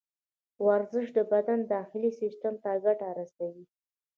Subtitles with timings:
[0.65, 3.65] ورزش د بدن داخلي سیستم ته ګټه رسوي.